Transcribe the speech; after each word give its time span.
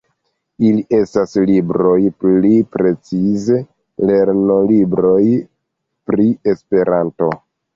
Ili 0.67 0.83
estas 0.99 1.35
libroj, 1.49 1.97
pli 2.23 2.51
precize 2.77 3.59
lernolibroj, 4.11 5.23
pri 6.11 6.27
Esperanto. 6.55 7.31